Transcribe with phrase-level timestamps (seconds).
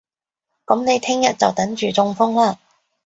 [0.65, 2.57] 噉你聽日就等住中風啦